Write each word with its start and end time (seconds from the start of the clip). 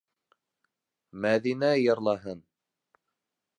Мәҙинә 1.27 1.71
йырҙаһын! 1.83 2.43